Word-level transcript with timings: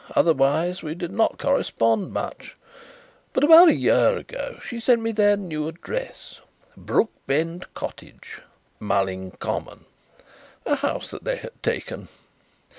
Otherwise 0.15 0.81
we 0.81 0.95
did 0.95 1.11
not 1.11 1.37
correspond 1.37 2.11
much, 2.11 2.57
but 3.33 3.43
about 3.43 3.67
a 3.67 3.75
year 3.75 4.17
ago 4.17 4.59
she 4.65 4.79
sent 4.79 4.99
me 4.99 5.11
their 5.11 5.37
new 5.37 5.67
address 5.67 6.41
Brookbend 6.75 7.65
Cottage, 7.75 8.41
Mulling 8.79 9.29
Common 9.37 9.85
a 10.65 10.77
house 10.77 11.11
that 11.11 11.23
they 11.23 11.35
had 11.35 11.61
taken. 11.61 12.07